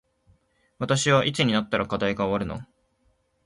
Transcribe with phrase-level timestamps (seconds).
[0.79, 2.65] 私はいつになったら課題が終わるの